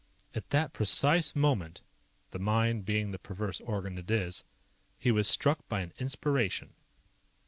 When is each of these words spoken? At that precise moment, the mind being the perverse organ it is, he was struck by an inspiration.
At 0.33 0.49
that 0.49 0.73
precise 0.73 1.35
moment, 1.35 1.81
the 2.31 2.39
mind 2.39 2.85
being 2.85 3.11
the 3.11 3.19
perverse 3.19 3.59
organ 3.59 3.99
it 3.99 4.09
is, 4.09 4.43
he 4.97 5.11
was 5.11 5.27
struck 5.27 5.59
by 5.69 5.81
an 5.81 5.93
inspiration. 5.99 6.73